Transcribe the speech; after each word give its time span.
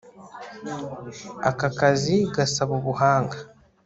Aka 1.49 1.69
kazi 1.79 2.15
gasaba 2.35 2.71
ubuhanga 2.79 3.37